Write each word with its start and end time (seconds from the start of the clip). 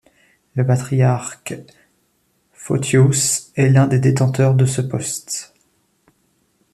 Le 0.55 0.65
patriarche 0.65 1.53
Photios 2.53 3.51
est 3.55 3.69
l'un 3.69 3.85
des 3.85 3.99
détenteurs 3.99 4.55
de 4.55 4.65
ce 4.65 4.81
poste. 4.81 5.53